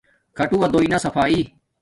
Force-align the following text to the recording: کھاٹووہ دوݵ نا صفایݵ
کھاٹووہ 0.37 0.67
دوݵ 0.73 0.87
نا 0.91 0.97
صفایݵ 1.03 1.43